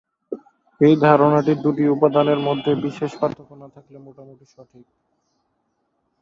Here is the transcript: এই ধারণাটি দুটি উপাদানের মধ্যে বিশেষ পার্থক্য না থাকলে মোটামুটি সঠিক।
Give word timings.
এই 0.81 0.95
ধারণাটি 1.01 1.53
দুটি 1.63 1.83
উপাদানের 1.87 2.39
মধ্যে 2.47 2.71
বিশেষ 2.85 3.11
পার্থক্য 3.19 3.51
না 3.55 3.67
থাকলে 3.75 3.97
মোটামুটি 3.99 4.45
সঠিক। 4.47 4.85